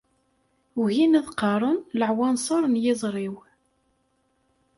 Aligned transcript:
Ugin 0.81 1.17
ad 1.19 1.25
qqaren 1.33 1.77
laɛwanṣer 1.99 2.63
n 2.67 2.75
yiẓri-w. 2.83 3.35